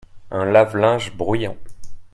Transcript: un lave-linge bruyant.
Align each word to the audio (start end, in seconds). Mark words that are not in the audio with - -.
un 0.31 0.45
lave-linge 0.51 1.11
bruyant. 1.11 1.57